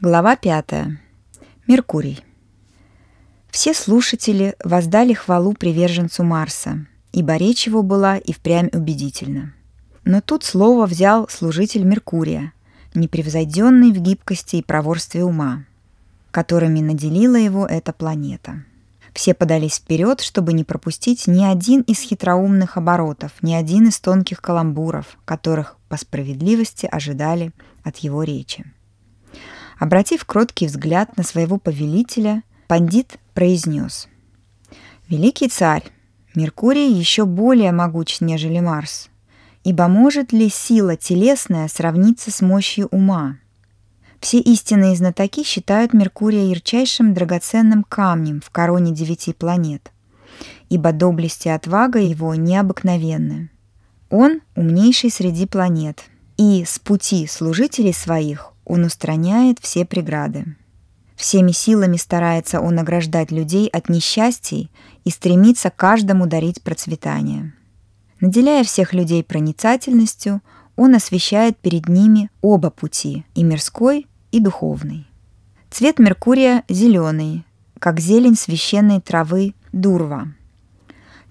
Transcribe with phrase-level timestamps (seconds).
[0.00, 0.64] Глава 5.
[1.66, 2.20] Меркурий.
[3.50, 9.54] Все слушатели воздали хвалу приверженцу Марса, ибо речь его была и впрямь убедительна.
[10.04, 12.52] Но тут слово взял служитель Меркурия,
[12.94, 15.64] непревзойденный в гибкости и проворстве ума,
[16.30, 18.62] которыми наделила его эта планета.
[19.14, 24.40] Все подались вперед, чтобы не пропустить ни один из хитроумных оборотов, ни один из тонких
[24.42, 27.50] каламбуров, которых по справедливости ожидали
[27.82, 28.64] от его речи.
[29.78, 34.08] Обратив кроткий взгляд на своего повелителя, пандит произнес.
[35.08, 35.84] «Великий царь,
[36.34, 39.08] Меркурий еще более могуч, нежели Марс.
[39.64, 43.38] Ибо может ли сила телесная сравниться с мощью ума?
[44.20, 49.92] Все истинные знатоки считают Меркурия ярчайшим драгоценным камнем в короне девяти планет,
[50.68, 53.50] ибо доблесть и отвага его необыкновенны.
[54.10, 56.04] Он умнейший среди планет,
[56.36, 60.56] и с пути служителей своих он устраняет все преграды.
[61.16, 64.70] Всеми силами старается он ограждать людей от несчастий
[65.04, 67.52] и стремится каждому дарить процветание.
[68.20, 70.42] Наделяя всех людей проницательностью,
[70.76, 75.08] он освещает перед ними оба пути, и мирской, и духовный.
[75.70, 77.44] Цвет Меркурия зеленый,
[77.80, 80.28] как зелень священной травы дурва.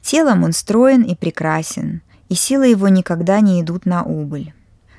[0.02, 4.54] Телом он строен и прекрасен, и силы его никогда не идут на убыль.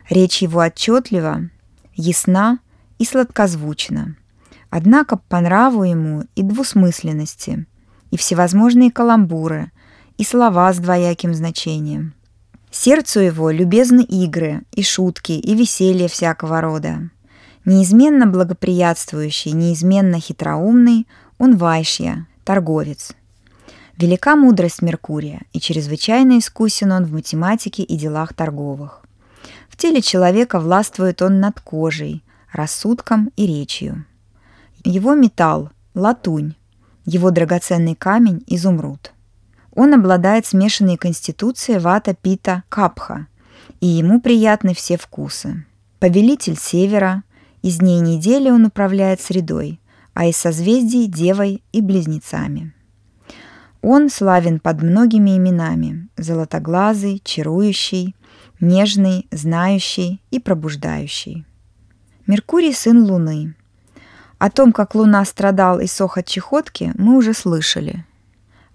[0.09, 1.51] Речь его отчетлива,
[1.99, 2.61] ясна
[2.99, 4.17] и сладкозвучна.
[4.71, 7.67] Однако по нраву ему и двусмысленности,
[8.11, 9.73] и всевозможные каламбуры,
[10.17, 12.15] и слова с двояким значением.
[12.71, 17.11] Сердцу его любезны игры, и шутки, и веселье всякого рода.
[17.65, 21.07] Неизменно благоприятствующий, неизменно хитроумный,
[21.39, 23.13] он вайшья, торговец.
[23.97, 29.03] Велика мудрость Меркурия, и чрезвычайно искусен он в математике и делах торговых
[29.79, 34.05] теле человека властвует он над кожей, рассудком и речью.
[34.85, 36.55] Его металл– латунь,
[37.07, 39.13] его драгоценный камень– изумруд.
[39.75, 43.29] Он обладает смешанной конституцией вата пита капха,
[43.81, 45.65] и ему приятны все вкусы.
[46.01, 47.23] Повелитель севера,
[47.63, 49.81] из дней недели он управляет средой,
[50.15, 52.75] а из созвездий– девой и близнецами.
[53.81, 58.17] Он славен под многими именами– золотоглазый, чарующий,
[58.61, 61.45] нежный, знающий и пробуждающий.
[62.27, 63.55] Меркурий– сын Луны.
[64.39, 68.05] О том, как Луна страдал и сох от чехотки, мы уже слышали.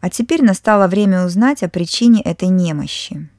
[0.02, 3.30] А теперь настало время узнать о причине этой немощи.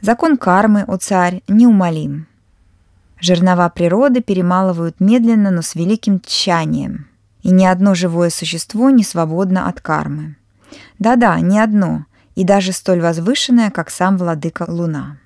[0.00, 2.28] Закон кармы, о царь, неумолим.
[3.20, 7.08] Жернова природы перемалывают медленно, но с великим тщанием.
[7.42, 10.36] И ни одно живое существо не свободно от кармы.
[10.98, 12.04] Да-да, ни одно,
[12.36, 15.18] и даже столь возвышенное, как сам владыка Луна.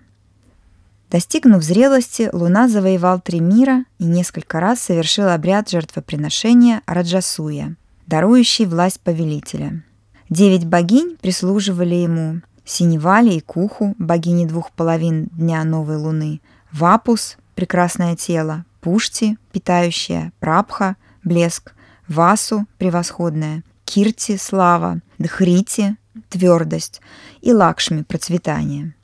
[1.12, 8.98] Достигнув зрелости, Луна завоевал три мира и несколько раз совершил обряд жертвоприношения Раджасуя, дарующий власть
[9.00, 9.84] повелителя.
[10.30, 16.40] Девять богинь прислуживали ему– Синевали и Куху, богини двух половин дня новой луны,
[16.72, 21.74] Вапус– прекрасное тело, Пушти– питающая, Прабха– блеск,
[22.08, 25.96] Васу– превосходное, Кирти– слава, Дхрити–
[26.30, 27.02] твердость
[27.42, 28.94] и Лакшми– процветание–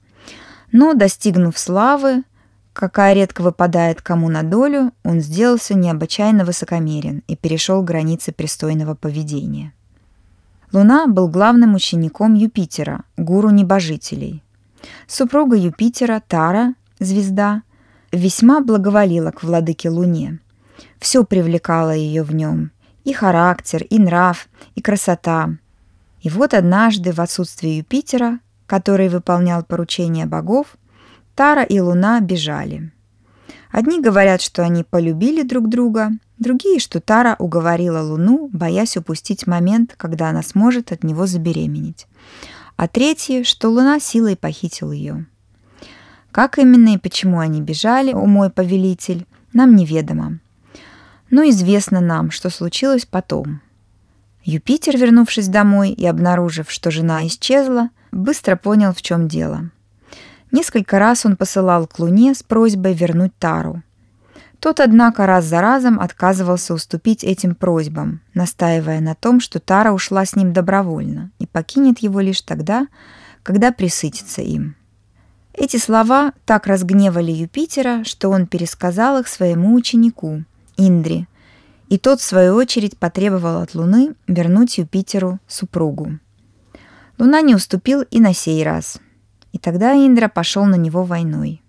[0.73, 2.25] но, достигнув славы,
[2.73, 9.73] какая редко выпадает кому на долю, он сделался необычайно высокомерен и перешел границы пристойного поведения.
[10.73, 14.43] Луна был главным учеником Юпитера, гуру небожителей.
[15.07, 17.63] Супруга Юпитера, Тара, звезда,
[18.13, 20.39] весьма благоволила к владыке Луне.
[20.99, 22.71] Все привлекало ее в нем–
[23.09, 25.57] и характер, и нрав, и красота.
[26.21, 30.77] И вот однажды в отсутствие Юпитера который выполнял поручения богов,
[31.35, 32.93] Тара и Луна бежали.
[33.73, 39.95] Одни говорят, что они полюбили друг друга, другие, что Тара уговорила Луну, боясь упустить момент,
[39.97, 42.07] когда она сможет от него забеременеть.
[42.77, 45.27] А третьи, что Луна силой похитил ее.
[46.31, 50.39] Как именно и почему они бежали, о мой повелитель, нам неведомо.
[51.31, 53.63] Но известно нам, что случилось потом.
[54.45, 59.71] Юпитер, вернувшись домой и обнаружив, что жена исчезла, быстро понял, в чем дело.
[60.51, 63.83] Несколько раз он посылал к Луне с просьбой вернуть Тару.
[64.61, 70.25] Тот, однако, раз за разом отказывался уступить этим просьбам, настаивая на том, что Тара ушла
[70.25, 72.89] с ним добровольно и покинет его лишь тогда,
[73.45, 74.75] когда присытится им.
[75.55, 80.43] Эти слова так разгневали Юпитера, что он пересказал их своему ученику,
[80.77, 81.27] Индре,
[81.89, 86.19] и тот, в свою очередь, потребовал от Луны вернуть Юпитеру супругу.
[87.19, 89.01] Луна не уступил и на сей раз.
[89.53, 91.63] И тогда Индра пошел на него войной.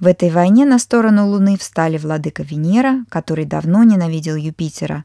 [0.00, 5.04] В этой войне на сторону Луны встали владыка Венера, который давно ненавидел Юпитера,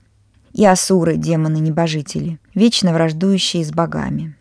[0.53, 4.35] и Асуры, демоны-небожители, вечно враждующие с богами.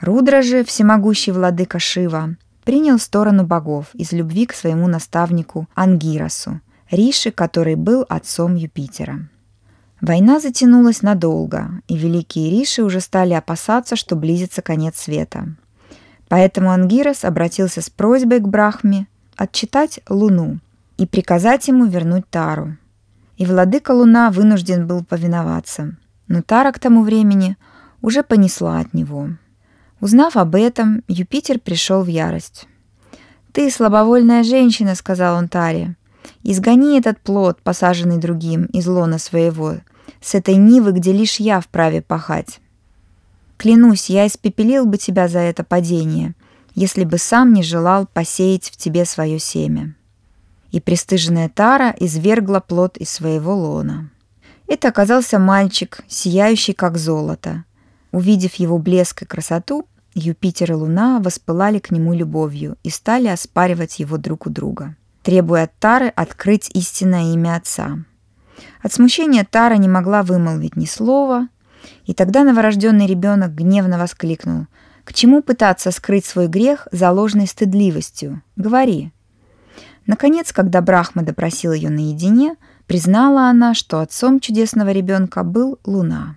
[0.00, 6.60] Рудра же, всемогущий владыка Шива, принял сторону богов из любви к своему наставнику Ангиросу,
[6.90, 9.28] Риши, который был отцом Юпитера.
[10.00, 15.54] Война затянулась надолго, и великие Риши уже стали опасаться, что близится конец света.
[16.28, 20.58] Поэтому Ангирос обратился с просьбой к Брахме отчитать Луну
[20.96, 22.76] и приказать ему вернуть Тару.
[23.36, 25.96] И владыка Луна вынужден был повиноваться,
[26.28, 27.56] но Тара к тому времени
[28.00, 29.30] уже понесла от него.
[30.00, 32.66] Узнав об этом, Юпитер пришел в ярость.
[33.52, 35.96] «Ты слабовольная женщина»,— сказал он Таре.
[36.42, 39.76] «Изгони этот плод, посаженный другим, из лона своего,
[40.20, 42.60] с этой нивы, где лишь я вправе пахать.
[43.56, 46.34] Клянусь, я испепелил бы тебя за это падение,
[46.74, 49.94] если бы сам не желал посеять в тебе свое семя.
[50.70, 54.10] И пристыженная Тара извергла плод из своего лона.
[54.66, 57.64] Это оказался мальчик, сияющий как золото.
[58.12, 63.98] Увидев его блеск и красоту, Юпитер и Луна воспылали к нему любовью и стали оспаривать
[63.98, 67.98] его друг у друга, требуя от Тары открыть истинное имя отца.
[68.82, 71.48] От смущения Тара не могла вымолвить ни слова,
[72.06, 74.66] и тогда новорожденный ребенок гневно воскликнул–
[75.10, 78.42] к чему пытаться скрыть свой грех за ложной стыдливостью?
[78.54, 79.12] Говори.
[80.06, 82.54] Наконец, когда Брахма допросил ее наедине,
[82.86, 86.36] признала она, что отцом чудесного ребенка был Луна.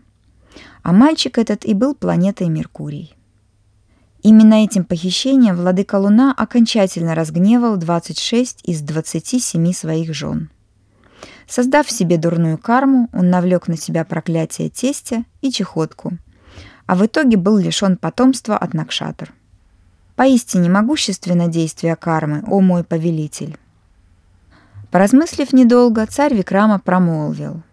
[0.81, 3.15] А мальчик этот и был планетой Меркурий.
[4.21, 10.49] Именно этим похищением владыка Луна окончательно разгневал 26 из 27 своих жен.
[11.53, 16.13] Создав себе дурную карму, он навлек на себя проклятие тестя и чехотку–
[16.85, 19.33] а в итоге был лишен потомства от Накшатр.
[20.15, 23.57] Поистине могущественно действие кармы, о мой повелитель.
[24.91, 27.63] Поразмыслив недолго, царь Викрама промолвил.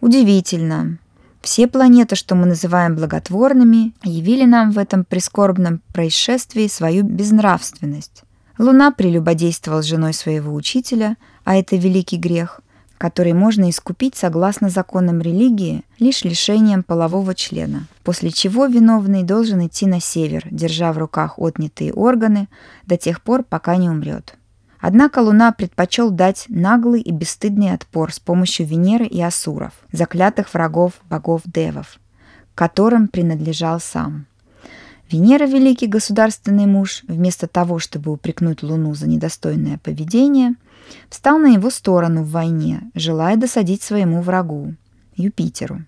[0.00, 0.98] Удивительно.
[1.42, 8.22] Все планеты, что мы называем благотворными, явили нам в этом прискорбном происшествии свою безнравственность.
[8.58, 12.62] Луна прелюбодействовал с женой своего учителя, а это великий грех
[12.98, 19.86] который можно искупить согласно законам религии лишь лишением полового члена, после чего виновный должен идти
[19.86, 22.48] на север, держа в руках отнятые органы
[22.86, 24.34] до тех пор, пока не умрет.
[24.80, 30.92] Однако Луна предпочел дать наглый и бесстыдный отпор с помощью Венеры и Асуров, заклятых врагов
[31.08, 31.98] богов-девов,
[32.54, 34.26] которым принадлежал сам.
[35.10, 40.54] Венера, великий государственный муж, вместо того, чтобы упрекнуть Луну за недостойное поведение–
[41.08, 44.74] встал на его сторону в войне, желая досадить своему врагу–
[45.16, 45.84] Юпитеру.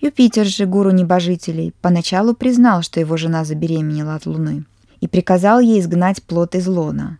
[0.00, 4.64] Юпитер же, гуру небожителей, поначалу признал, что его жена забеременела от Луны,
[5.00, 7.18] и приказал ей изгнать плод из лона.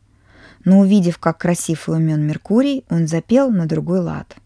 [0.65, 4.37] Но увидев, как красив и умен Меркурий, он запел на другой лад.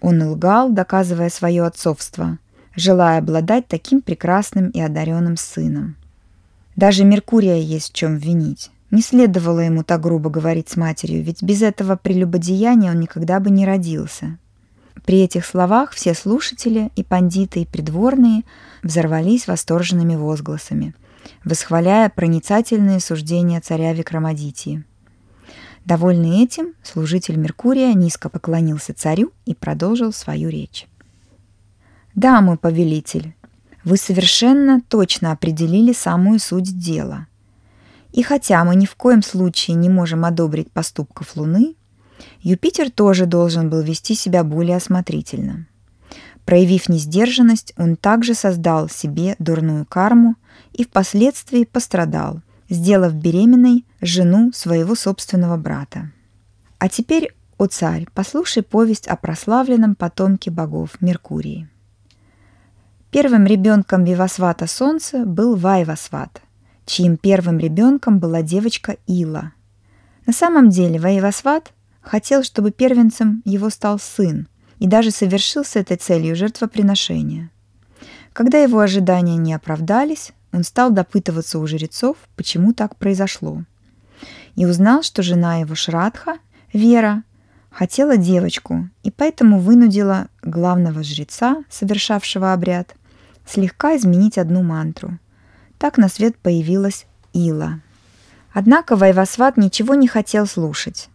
[0.00, 2.38] Он лгал, доказывая свое отцовство,
[2.76, 5.96] желая обладать таким прекрасным и одаренным сыном.
[6.76, 8.70] Даже Меркурия есть в чем винить.
[8.90, 13.50] Не следовало ему так грубо говорить с матерью, ведь без этого прелюбодеяния он никогда бы
[13.50, 14.38] не родился.
[15.04, 18.42] При этих словах все слушатели, и пандиты, и придворные
[18.82, 20.94] взорвались восторженными возгласами,
[21.44, 24.84] восхваляя проницательные суждения царя Викрамадитии.
[25.84, 30.86] Довольный этим, служитель Меркурия низко поклонился царю и продолжил свою речь.
[32.14, 33.34] «Да, мой повелитель,
[33.84, 37.28] вы совершенно точно определили самую суть дела–
[38.12, 41.76] и хотя мы ни в коем случае не можем одобрить поступков Луны,
[42.40, 45.66] Юпитер тоже должен был вести себя более осмотрительно.
[46.44, 50.34] Проявив несдержанность, он также создал себе дурную карму
[50.72, 56.10] и впоследствии пострадал, сделав беременной жену своего собственного брата.
[56.78, 61.68] А теперь, о царь, послушай повесть о прославленном потомке богов Меркурии.
[63.10, 66.42] Первым ребенком Вивасвата Солнца был Вайвасват–
[66.90, 69.52] чьим первым ребенком была девочка Ила.
[70.26, 74.48] На самом деле Ваевасват хотел, чтобы первенцем его стал сын,
[74.80, 77.50] и даже совершил с этой целью жертвоприношение.
[78.32, 83.62] Когда его ожидания не оправдались, он стал допытываться у жрецов, почему так произошло.
[84.56, 86.38] И узнал, что жена его Шрадха,
[86.72, 87.22] Вера,
[87.70, 92.96] хотела девочку, и поэтому вынудила главного жреца, совершавшего обряд,
[93.46, 95.20] слегка изменить одну мантру–
[95.80, 97.80] так на свет появилась Ила.
[98.52, 101.08] Однако Вайвасват ничего не хотел слушать.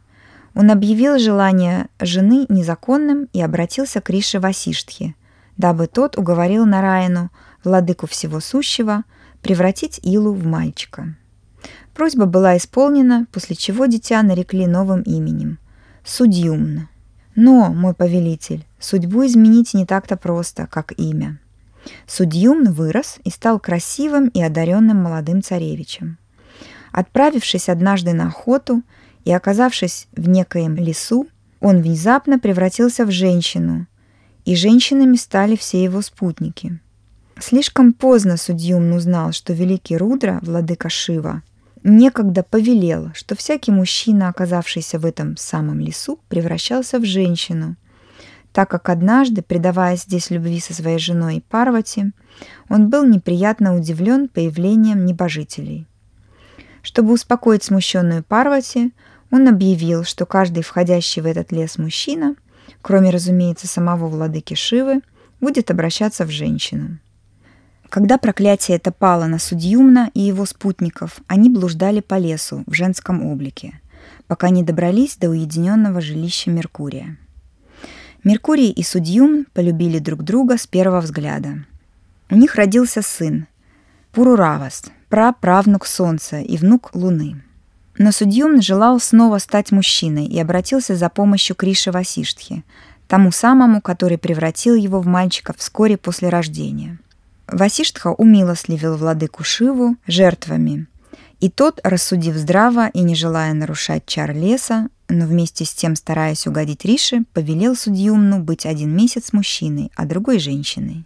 [0.56, 5.16] Он объявил желание жены незаконным и обратился к Рише Васиштхе,
[5.56, 7.30] дабы тот уговорил Нараину,
[7.64, 9.04] владыку всего сущего,
[9.42, 11.16] превратить Илу в мальчика.
[11.94, 15.60] Просьба была исполнена, после чего дитя нарекли новым именем–
[16.04, 16.90] Судьюмна.
[17.36, 21.40] Но, мой повелитель, судьбу изменить не так-то просто, как имя.
[22.08, 26.18] Судьюмн вырос и стал красивым и одаренным молодым царевичем.
[26.92, 28.82] Отправившись однажды на охоту
[29.26, 31.28] и оказавшись в некоем лесу,
[31.60, 33.88] он внезапно превратился в женщину,
[34.46, 36.80] и женщинами стали все его спутники.
[37.40, 41.42] Слишком поздно Судьюмн узнал, что великий Рудра, владыка Шива,
[41.84, 47.76] некогда повелел, что всякий мужчина, оказавшийся в этом самом лесу, превращался в женщину,
[48.56, 52.14] так как однажды, предаваясь здесь любви со своей женой Парвати,
[52.70, 55.88] он был неприятно удивлен появлением небожителей.
[56.82, 58.94] Чтобы успокоить смущенную Парвати,
[59.30, 62.36] он объявил, что каждый входящий в этот лес мужчина,
[62.82, 65.02] кроме, разумеется, самого владыки Шивы,
[65.42, 67.00] будет обращаться в женщину.
[67.90, 73.26] Когда проклятие это пало на Судьюмна и его спутников, они блуждали по лесу в женском
[73.26, 73.82] облике,
[74.28, 77.18] пока не добрались до уединенного жилища Меркурия.
[78.26, 81.64] Меркурий и Судьюмн полюбили друг друга с первого взгляда.
[82.30, 83.48] У них родился сын,
[84.12, 87.42] Пуруравас, праправнук Солнца и внук Луны.
[87.98, 91.94] Но Судьюмн желал снова стать мужчиной и обратился за помощью к Рише
[93.08, 96.98] тому самому, который превратил его в мальчика вскоре после рождения–
[97.48, 100.88] Васиштха умилостливил владыку Шиву жертвами,
[101.40, 106.48] и тот, рассудив здраво и не желая нарушать чар леса, но вместе с тем стараясь
[106.48, 111.06] угодить Рише, повелел Судьюмну быть один месяц мужчиной, а другой женщиной.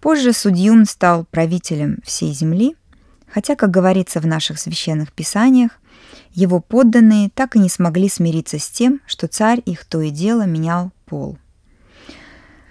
[0.00, 2.76] Позже Судьюмн стал правителем всей земли,
[3.26, 5.72] хотя, как говорится в наших священных писаниях,
[6.32, 10.44] его подданные так и не смогли смириться с тем, что царь их то и дело
[10.44, 11.38] менял пол.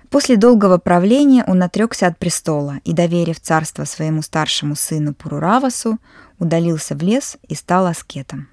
[0.10, 6.00] После долгого правления он отрекся от престола и, доверив царство своему старшему сыну Пуруравасу,
[6.42, 8.50] удалился в лес и стал аскетом.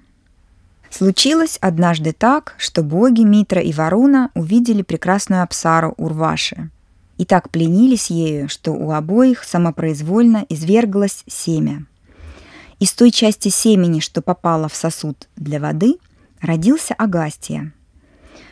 [0.89, 6.69] Случилось однажды так, что боги Митра и Варуна увидели прекрасную Апсару Урваши
[7.17, 11.85] и так пленились ею, что у обоих самопроизвольно изверглось семя.
[12.79, 15.97] Из той части семени, что попало в сосуд для воды,
[16.41, 17.73] родился Агастия–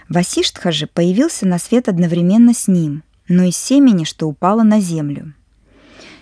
[0.09, 5.33] Васиштха же появился на свет одновременно с ним, но из семени, что упало на землю.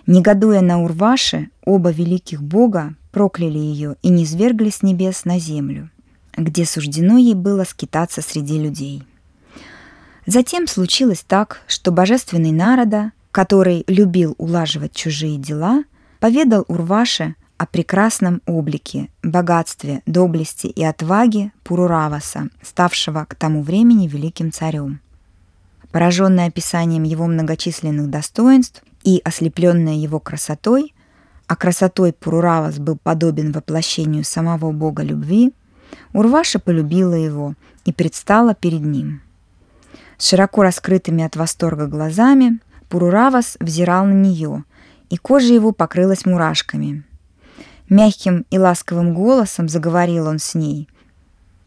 [0.08, 5.90] Негодуя на Урваше, оба великих бога прокляли ее и низвергли с небес на землю,
[6.36, 9.04] где суждено ей было скитаться среди людей.
[10.26, 15.86] Затем случилось так, что божественный Народа, который любил улаживать чужие дела,
[16.20, 24.52] поведал Урваше о прекрасном облике, богатстве, доблести и отваге Пурураваса, ставшего к тому времени великим
[24.52, 25.00] царем.
[25.94, 30.95] Пораженная описанием его многочисленных достоинств и ослепленная его красотой,
[31.48, 35.54] а красотой Пуруравас был подобен воплощению самого бога любви,
[36.14, 37.54] Урваша полюбила его
[37.86, 39.22] и предстала перед ним.
[40.18, 42.60] Широко раскрытыми от восторга глазами
[42.90, 44.64] Пуруравас взирал на нее,
[45.10, 47.04] и кожа его покрылась мурашками–
[47.90, 50.90] Мягким и ласковым голосом заговорил он с ней.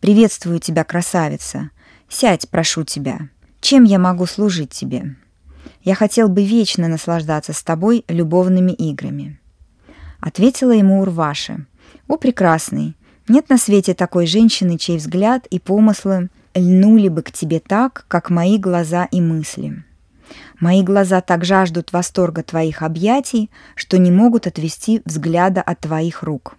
[0.01, 1.71] «Приветствую тебя, красавица.
[2.09, 3.29] Сядь, прошу тебя.
[3.61, 5.15] Чем я могу служить тебе?
[5.83, 9.39] Я хотел бы вечно наслаждаться с тобой любовными играми».
[10.21, 11.67] Ответила ему Урваша.
[12.07, 12.97] «О, прекрасный!
[13.29, 18.31] Нет на свете такой женщины, чей взгляд и помыслы льнули бы к тебе так, как
[18.31, 19.85] мои глаза и мысли».
[20.61, 26.57] Мои глаза так жаждут восторга твоих объятий, что не могут отвести взгляда от твоих рук.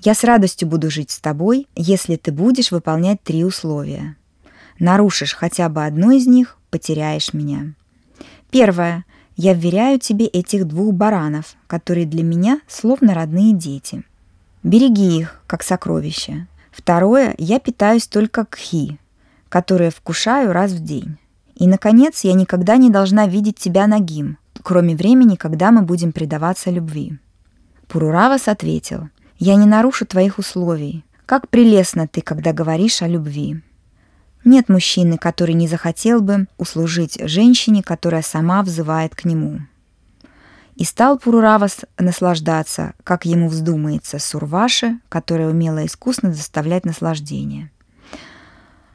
[0.00, 4.16] Я с радостью буду жить с тобой, если ты будешь выполнять три условия.
[4.78, 7.74] Нарушишь хотя бы одно из них, потеряешь меня.
[8.50, 9.04] Первое.
[9.40, 14.02] Я вверяю тебе этих двух баранов, которые для меня словно родные дети.
[14.64, 16.48] Береги их, как сокровища.
[16.72, 17.36] Второе.
[17.38, 18.98] Я питаюсь только кхи,
[19.48, 21.18] которые вкушаю раз в день.
[21.54, 26.70] И, наконец, я никогда не должна видеть тебя нагим, кроме времени, когда мы будем предаваться
[26.70, 27.16] любви.
[27.86, 31.04] Пуруравас ответил, «Я не нарушу твоих условий.
[31.26, 33.62] Как прелестно ты, когда говоришь о любви.
[34.48, 39.60] Нет мужчины, который не захотел бы услужить женщине, которая сама взывает к нему».
[40.74, 47.70] И стал Пуруравас наслаждаться, как ему вздумается, Сурваши, которая умела искусно доставлять наслаждение–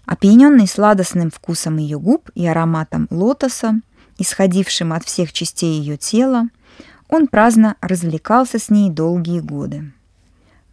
[0.06, 3.80] Опьяненный сладостным вкусом ее губ и ароматом лотоса,
[4.18, 6.50] исходившим от всех частей ее тела,
[7.08, 9.92] он праздно развлекался с ней долгие годы.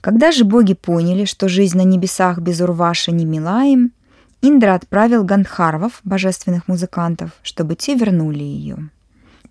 [0.00, 3.92] Когда же боги поняли, что жизнь на небесах без Урваши не мила им,
[4.42, 8.88] Индра отправил Гандхарвов, божественных музыкантов, чтобы те вернули ее.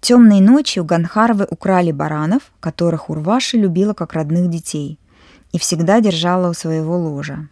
[0.02, 4.98] Темной ночью Ганхарвы украли баранов, которых Урваши любила как родных детей,
[5.52, 7.48] и всегда держала у своего ложа.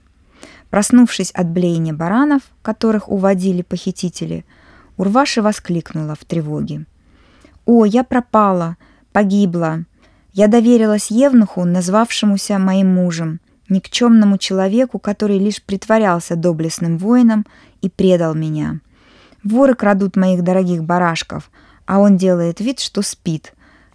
[0.71, 4.43] Проснувшись от блеяния баранов, которых уводили похитители,
[4.97, 6.85] Урваша воскликнула в тревоге.
[7.65, 8.77] «О, я пропала,
[9.11, 9.83] погибла!
[10.33, 13.39] Я доверилась Евнуху, назвавшемуся моим мужем,
[13.69, 17.45] никчемному человеку, который лишь притворялся доблестным воином
[17.81, 18.79] и предал меня.
[19.43, 21.51] Воры крадут моих дорогих барашков,
[21.85, 23.53] а он делает вид, что спит,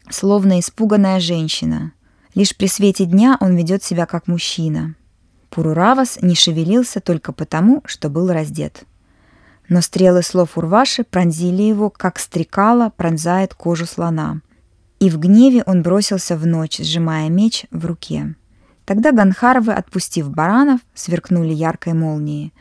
[0.09, 1.93] словно испуганная женщина.
[2.35, 4.95] Лишь при свете дня он ведет себя как мужчина.
[5.51, 8.85] Пуруравас не шевелился только потому, что был раздет.
[9.69, 14.41] Но стрелы слов Урваши пронзили его, как стрекала пронзает кожу слона.
[14.99, 18.35] И в гневе он бросился в ночь, сжимая меч в руке.
[18.85, 22.53] Тогда Ганхаровы, отпустив баранов, сверкнули яркой молнией.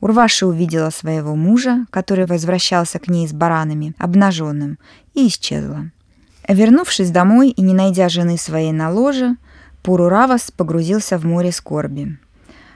[0.00, 4.78] Урваша увидела своего мужа, который возвращался к ней с баранами, обнаженным,
[5.14, 5.90] и исчезла.
[6.48, 9.36] Вернувшись домой и не найдя жены своей на ложе,
[9.82, 12.18] Пуруравас погрузился в море скорби.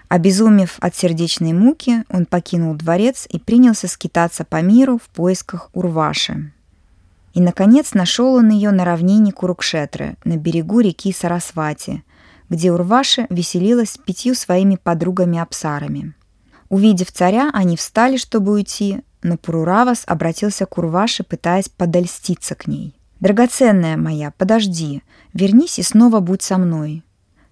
[0.09, 6.53] Обезумев от сердечной муки, он покинул дворец и принялся скитаться по миру в поисках Урваши.
[7.33, 12.05] И, наконец, нашел он ее на равнине Курукшетры, на берегу реки Сарасвати,
[12.49, 16.15] где Урваша веселилась с пятью своими подругами-апсарами.
[16.69, 22.95] Увидев царя, они встали, чтобы уйти, но Пуруравас обратился к Урваше, пытаясь подольститься к ней.
[23.21, 27.03] «Драгоценная моя, подожди, вернись и снова будь со мной.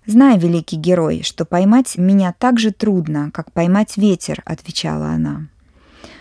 [0.04, 5.48] Знай, великий герой, что поймать меня так же трудно, как поймать ветер»,— отвечала она.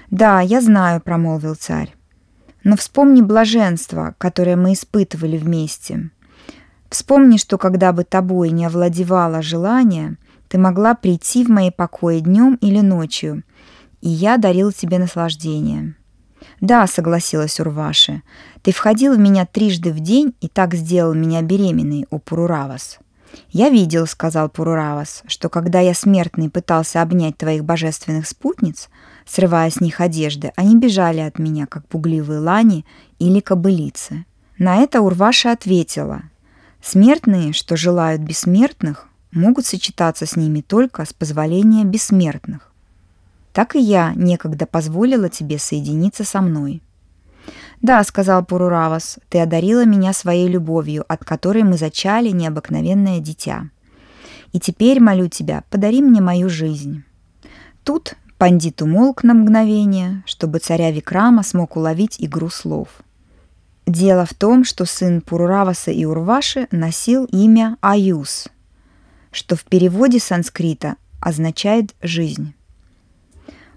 [0.10, 1.94] «Да, я знаю»,— промолвил царь.
[2.64, 6.12] «Но вспомни блаженство, которое мы испытывали вместе.
[6.92, 10.18] Вспомни, что когда бы тобой не овладевало желание,
[10.50, 13.44] ты могла прийти в мои покои днем или ночью,
[14.02, 15.96] и я дарил тебе наслаждение».
[16.60, 18.24] «Да»,— согласилась Урваши,—
[18.62, 23.00] «ты входил в меня трижды в день и так сделал меня беременной, о Пуруравас».
[23.52, 28.90] «Я видел»,— сказал Пуруравас,— «что когда я смертный пытался обнять твоих божественных спутниц,
[29.26, 32.86] срывая с них одежды, они бежали от меня, как пугливые лани
[33.18, 34.26] или кобылицы».
[34.58, 36.24] На это Урваша ответила,
[36.84, 42.72] «Смертные, что желают бессмертных, могут сочетаться с ними только с позволения бессмертных.
[43.54, 46.82] Так и я некогда позволила тебе соединиться со мной».
[47.82, 53.70] «Да»,— сказал Пуруравас,— «ты одарила меня своей любовью, от которой мы зачали необыкновенное дитя.
[54.54, 57.04] И теперь, молю тебя, подари мне мою жизнь».
[57.84, 62.88] Тут пандит умолк на мгновение, чтобы царя Викрама смог уловить игру слов.
[63.86, 68.48] Дело в том, что сын Пурураваса и Урваши носил имя Аюс,
[69.32, 72.54] что в переводе санскрита означает «жизнь».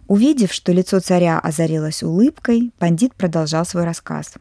[0.06, 4.34] Увидев, что лицо царя озарилось улыбкой, пандит продолжал свой рассказ.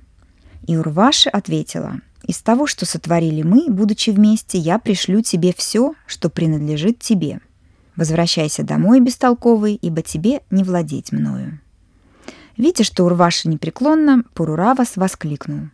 [0.67, 6.30] И Урваши ответила, «Из того, что сотворили мы, будучи вместе, я пришлю тебе все, что
[6.30, 7.39] принадлежит тебе.
[7.95, 11.60] Возвращайся домой, бестолковый, ибо тебе не владеть мною».
[12.57, 15.69] Видя, что Урваша непреклонна, Пуруравас воскликнул.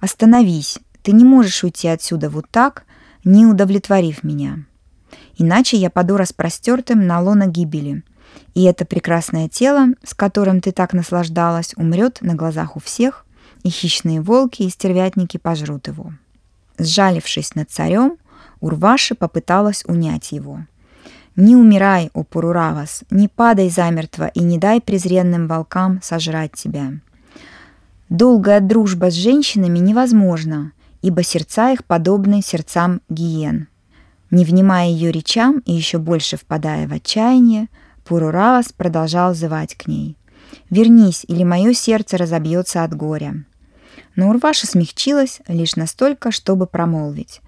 [0.00, 2.84] «Остановись, ты не можешь уйти отсюда вот так,
[3.24, 4.64] не удовлетворив меня.
[5.36, 8.02] Иначе я паду распростертым на лона гибели,
[8.54, 13.26] и это прекрасное тело, с которым ты так наслаждалась, умрет на глазах у всех,
[13.62, 16.12] и хищные волки и стервятники пожрут его.
[16.78, 18.16] Сжалившись над царем,
[18.60, 20.66] Урваши попыталась унять его.
[21.36, 26.92] «Не умирай, о Пуруравас, не падай замертво и не дай презренным волкам сожрать тебя.
[28.08, 33.68] Долгая дружба с женщинами невозможна, ибо сердца их подобны сердцам гиен».
[34.30, 37.68] Не внимая ее речам и еще больше впадая в отчаяние,
[38.04, 40.16] Пуруравас продолжал зывать к ней.
[40.70, 43.44] «Вернись, или мое сердце разобьется от горя».
[44.16, 47.40] Но Урваша смягчилась лишь настолько, чтобы промолвить.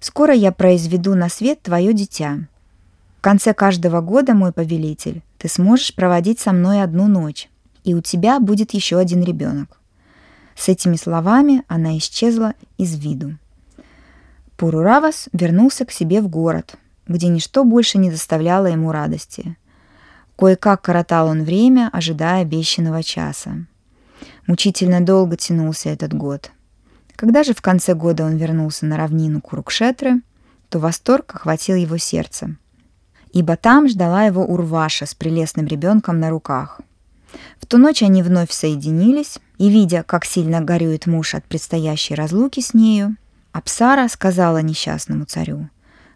[0.00, 2.46] «Скоро я произведу на свет твое дитя.
[3.18, 7.50] В конце каждого года, мой повелитель, ты сможешь проводить со мной одну ночь,
[7.84, 9.78] и у тебя будет еще один ребенок».
[10.56, 13.36] С этими словами она исчезла из виду.
[14.56, 16.74] Пуруравас вернулся к себе в город,
[17.06, 19.56] где ничто больше не доставляло ему радости–
[20.38, 23.66] Кое-как коротал он время, ожидая обещанного часа.
[24.46, 26.52] Мучительно долго тянулся этот год.
[27.16, 30.22] Когда же в конце года он вернулся на равнину Курукшетры,
[30.68, 32.54] то восторг охватил его сердце.
[33.32, 36.80] Ибо там ждала его Урваша с прелестным ребенком на руках.
[37.60, 42.60] В ту ночь они вновь соединились, и, видя, как сильно горюет муж от предстоящей разлуки
[42.60, 43.16] с нею,
[43.52, 45.68] Апсара сказала несчастному царю,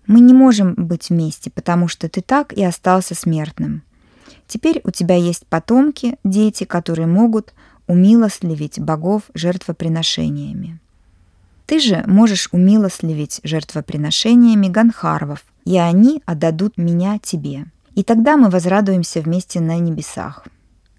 [0.06, 3.82] «Мы не можем быть вместе, потому что ты так и остался смертным.
[4.46, 7.52] Теперь у тебя есть потомки, дети, которые могут
[7.86, 10.78] умилостливить богов жертвоприношениями.
[11.66, 17.66] Ты же можешь умилостливить жертвоприношениями ганхарвов, и они отдадут меня тебе.
[17.94, 20.46] И тогда мы возрадуемся вместе на небесах».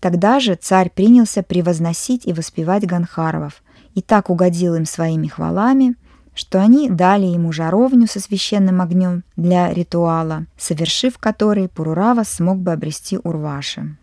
[0.03, 3.63] Тогда же царь принялся превозносить и воспевать Ганхаровов,
[3.95, 5.95] и так угодил им своими хвалами,
[6.35, 12.73] что они дали ему жаровню со священным огнем для ритуала, совершив который Пурурава смог бы
[12.73, 13.95] обрести Урваши.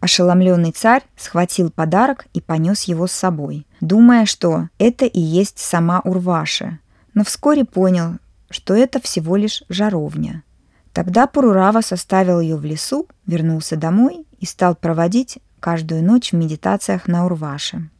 [0.00, 6.00] Ошеломленный царь схватил подарок и понес его с собой, думая, что это и есть сама
[6.04, 6.78] Урваша,
[7.14, 8.18] но вскоре понял,
[8.54, 10.44] что это всего лишь жаровня.
[10.92, 17.08] Тогда Пурурава составил ее в лесу, вернулся домой и стал проводить каждую ночь в медитациях
[17.08, 17.90] на Урваше.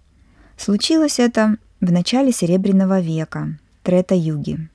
[0.56, 4.68] Случилось это в начале Серебряного века, Трета-юги.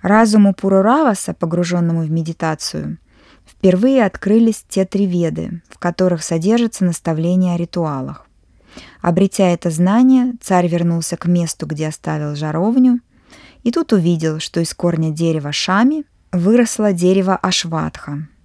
[0.00, 2.96] Разуму Пурураваса, погруженному в медитацию,
[3.46, 8.26] впервые открылись те три веды, в которых содержатся наставления о ритуалах.
[9.02, 13.00] Обретя это знание, царь вернулся к месту, где оставил жаровню,
[13.62, 18.28] и тут увидел, что из корня дерева шами выросло дерево Ашватха–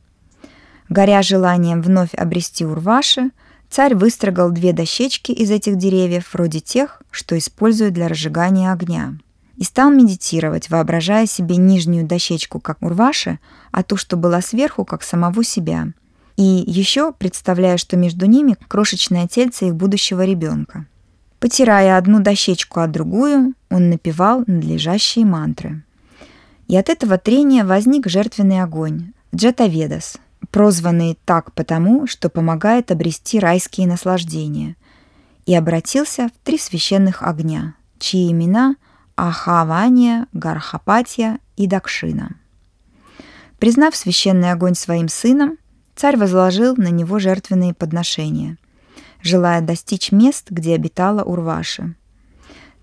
[0.90, 3.32] Горя желанием вновь обрести Урваши,
[3.70, 9.18] царь выстрогал две дощечки из этих деревьев, вроде тех, что используют для разжигания огня,
[9.58, 13.40] и стал медитировать, воображая себе нижнюю дощечку как Урваши,
[13.72, 15.88] а ту, что была сверху, как самого себя.
[16.36, 20.86] И еще представляя, что между ними крошечное тельце их будущего ребенка.
[21.44, 25.84] Потирая одну дощечку от другую, он напевал надлежащие мантры.
[26.70, 30.20] И от этого трения возник жертвенный огонь– Джатаведас,
[30.52, 34.78] прозванный так потому, что помогает обрести райские наслаждения,
[35.46, 38.78] и обратился в три священных огня, чьи имена
[39.18, 42.38] Ахавания, Гархапатия и Дакшина.
[43.60, 45.58] Признав священный огонь своим сыном,
[45.94, 48.58] царь возложил на него жертвенные подношения,
[49.24, 51.96] желая достичь мест, где обитала Урваши.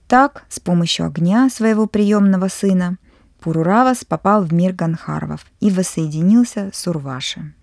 [0.08, 2.96] Так, с помощью огня своего приемного сына,
[3.38, 7.54] Пуруравас попал в мир Ганхарвов и воссоединился с Урваши.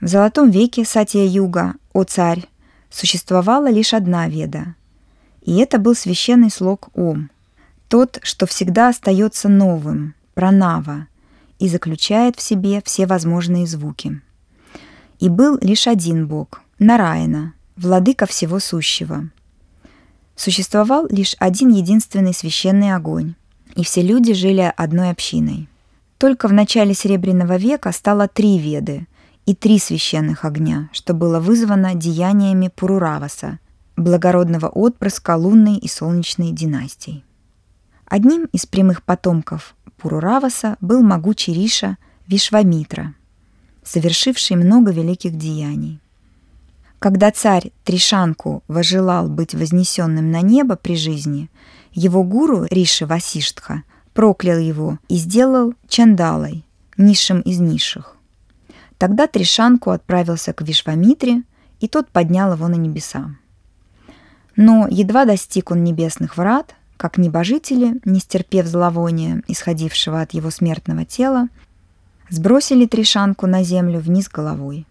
[0.00, 2.48] В золотом веке Сатья-юга, о царь,
[2.88, 4.74] существовала лишь одна веда.
[5.42, 7.30] И это был священный слог Ом,
[7.88, 11.06] тот, что всегда остается новым, пранава,
[11.58, 14.20] и заключает в себе все возможные звуки.
[15.20, 19.30] И был лишь один Бог, Нараина, владыка всего сущего.
[20.36, 23.34] Существовал лишь один единственный священный огонь,
[23.74, 25.68] и все люди жили одной общиной.
[26.18, 29.06] Только в начале Серебряного века стало три веды—
[29.48, 33.60] и три священных огня, что было вызвано деяниями Пурураваса,
[33.96, 37.24] благородного отпрыска лунной и солнечной династий.
[38.04, 43.14] Одним из прямых потомков Пурураваса был могучий Риша Вишвамитра,
[43.82, 45.98] совершивший много великих деяний.
[46.98, 51.48] Когда царь Тришанку возжелал быть вознесенным на небо при жизни,
[51.92, 53.84] его гуру Риши Васиштха
[54.14, 56.64] проклял его и сделал чандалой,
[56.96, 58.16] низшим из низших.
[58.98, 61.44] Тогда Тришанку отправился к Вишвамитре,
[61.78, 63.36] и тот поднял его на небеса.
[64.56, 71.04] Но едва достиг он небесных врат, как небожители, не стерпев зловония, исходившего от его смертного
[71.04, 71.48] тела,
[72.28, 74.84] сбросили Тришанку на землю вниз головой.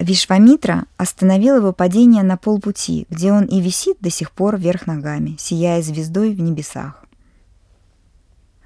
[0.00, 5.36] Вишвамитра остановил его падение на полпути, где он и висит до сих пор вверх ногами,
[5.38, 7.04] сияя звездой в небесах.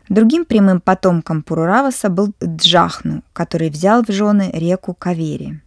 [0.08, 5.60] Другим прямым потомком Пурураваса был Джахну, который взял в жены реку Кавери.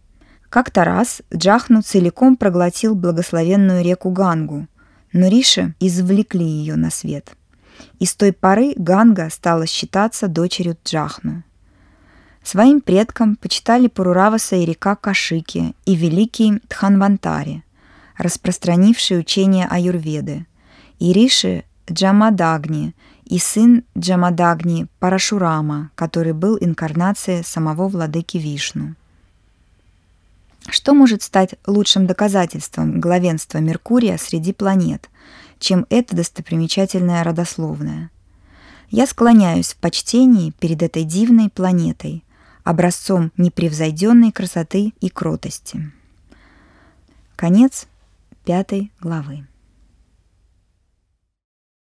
[0.48, 4.68] Как-то раз Джахну целиком проглотил благословенную реку Гангу,
[5.12, 7.36] но Риши извлекли ее на свет.
[7.98, 11.42] И с той поры Ганга стала считаться дочерью Джахну.
[12.42, 17.62] Своим предкам почитали Пурураваса и река Кашики и великий Тханвантари,
[18.16, 20.46] распространивший учение Аюрведы,
[20.98, 22.94] и Риши Джамадагни–
[23.28, 28.94] и сын Джамадагни Парашурама, который был инкарнацией самого владыки Вишну.
[30.68, 35.08] Что может стать лучшим доказательством главенства Меркурия среди планет,
[35.58, 38.10] чем это достопримечательное родословное?
[38.90, 42.24] Я склоняюсь в почтении перед этой дивной планетой,
[42.68, 45.90] образцом непревзойденной красоты и кротости.
[47.34, 47.86] Конец
[48.44, 49.46] пятой главы.